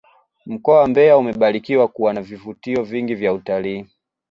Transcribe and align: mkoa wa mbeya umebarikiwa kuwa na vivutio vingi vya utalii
mkoa 0.45 0.79
wa 0.79 0.87
mbeya 0.87 1.17
umebarikiwa 1.17 1.87
kuwa 1.87 2.13
na 2.13 2.21
vivutio 2.21 2.83
vingi 2.83 3.15
vya 3.15 3.33
utalii 3.33 3.85